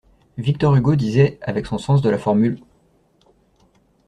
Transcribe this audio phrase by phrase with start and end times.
[0.39, 2.59] Victor Hugo disait, avec son sens de la formule